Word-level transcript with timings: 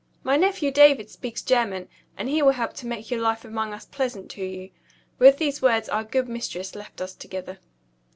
"My 0.23 0.35
nephew 0.35 0.71
David 0.71 1.11
speaks 1.11 1.43
German; 1.43 1.87
and 2.17 2.27
he 2.27 2.41
will 2.41 2.53
help 2.53 2.73
to 2.77 2.87
make 2.87 3.11
your 3.11 3.21
life 3.21 3.45
among 3.45 3.71
us 3.71 3.85
pleasant 3.85 4.31
to 4.31 4.43
you." 4.43 4.71
With 5.19 5.37
those 5.37 5.61
words 5.61 5.87
our 5.89 6.03
good 6.03 6.27
mistress 6.27 6.73
left 6.73 7.01
us 7.01 7.13
together. 7.13 7.59